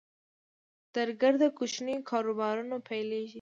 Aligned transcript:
درګرده 0.95 1.47
کوچني 1.57 1.95
کاروبارونه 2.09 2.75
پیلېږي 2.87 3.29